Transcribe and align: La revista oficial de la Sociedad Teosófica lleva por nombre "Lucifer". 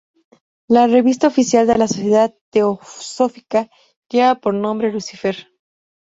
La 0.67 0.87
revista 0.87 1.27
oficial 1.27 1.67
de 1.67 1.77
la 1.77 1.87
Sociedad 1.87 2.33
Teosófica 2.49 3.69
lleva 4.09 4.33
por 4.33 4.55
nombre 4.55 4.91
"Lucifer". 4.91 5.51